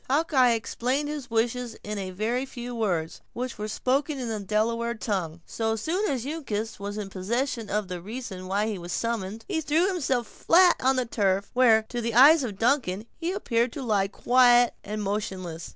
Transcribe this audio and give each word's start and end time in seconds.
Hawkeye 0.09 0.53
explained 0.53 1.09
his 1.09 1.29
wishes 1.29 1.75
in 1.83 1.99
a 1.99 2.09
very 2.09 2.43
few 2.43 2.73
words, 2.73 3.21
which 3.33 3.59
were 3.59 3.67
spoken 3.67 4.17
in 4.17 4.29
the 4.29 4.39
Delaware 4.39 4.95
tongue. 4.95 5.41
So 5.45 5.75
soon 5.75 6.09
as 6.09 6.25
Uncas 6.25 6.79
was 6.79 6.97
in 6.97 7.11
possession 7.11 7.69
of 7.69 7.87
the 7.87 8.01
reason 8.01 8.47
why 8.47 8.65
he 8.65 8.79
was 8.79 8.91
summoned, 8.93 9.45
he 9.47 9.61
threw 9.61 9.87
himself 9.89 10.25
flat 10.25 10.75
on 10.79 10.95
the 10.95 11.05
turf; 11.05 11.51
where, 11.53 11.83
to 11.89 12.01
the 12.01 12.15
eyes 12.15 12.43
of 12.43 12.57
Duncan, 12.57 13.05
he 13.15 13.31
appeared 13.31 13.71
to 13.73 13.83
lie 13.83 14.07
quiet 14.07 14.73
and 14.83 15.03
motionless. 15.03 15.69